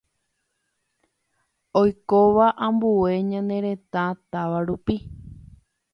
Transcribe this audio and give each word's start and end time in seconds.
oikóva 1.81 2.47
ambue 2.67 3.11
ñane 3.29 3.57
retã 3.67 4.05
táva 4.31 4.57
rupi 4.67 4.95